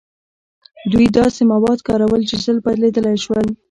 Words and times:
دوی 0.91 1.07
داسې 1.19 1.41
مواد 1.51 1.79
کارول 1.87 2.21
چې 2.29 2.35
ژر 2.43 2.57
بدلیدلی 2.65 3.15
شول. 3.23 3.47